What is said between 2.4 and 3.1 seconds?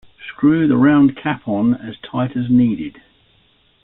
needed.